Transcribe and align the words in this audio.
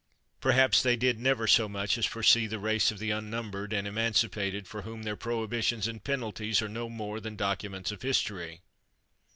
Perhaps 0.39 0.81
they 0.81 0.95
did 0.95 1.19
never 1.19 1.45
so 1.45 1.69
much 1.69 1.95
as 1.95 2.07
foresee 2.07 2.47
the 2.47 2.57
race 2.57 2.89
of 2.89 2.97
the 2.97 3.11
unnumbered 3.11 3.71
and 3.71 3.87
emancipated 3.87 4.67
for 4.67 4.81
whom 4.81 5.03
their 5.03 5.15
prohibitions 5.15 5.87
and 5.87 6.03
penalties 6.03 6.59
are 6.59 6.67
no 6.67 6.89
more 6.89 7.19
than 7.19 7.35
documents 7.35 7.91
of 7.91 8.01
history. 8.01 8.61